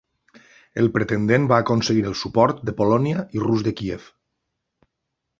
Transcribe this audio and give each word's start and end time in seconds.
El 0.83 0.87
pretendent 0.93 1.43
va 1.51 1.59
aconseguir 1.65 2.01
el 2.11 2.15
suport 2.21 2.63
de 2.69 2.73
Polònia 2.79 3.25
i 3.39 3.43
Rus 3.43 3.65
de 3.69 3.75
Kíev. 3.83 4.09